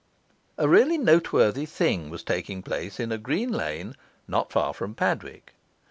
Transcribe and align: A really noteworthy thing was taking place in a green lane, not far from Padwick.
A 0.57 0.67
really 0.67 0.97
noteworthy 0.97 1.67
thing 1.67 2.09
was 2.09 2.23
taking 2.23 2.63
place 2.63 2.99
in 2.99 3.11
a 3.11 3.19
green 3.19 3.51
lane, 3.51 3.95
not 4.27 4.51
far 4.51 4.73
from 4.73 4.95
Padwick. 4.95 5.53